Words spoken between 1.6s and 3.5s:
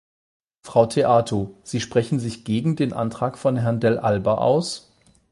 Sie sprechen sich gegen den Antrag